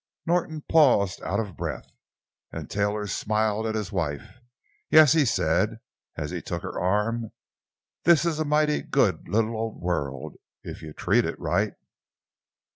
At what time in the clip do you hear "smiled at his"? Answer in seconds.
3.05-3.91